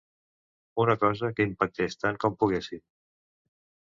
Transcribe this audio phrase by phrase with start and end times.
[0.83, 2.83] Una cosa que impactés tant com poguéssim.